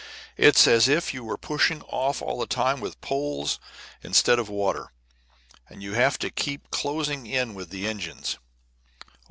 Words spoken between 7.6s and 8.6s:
the engines."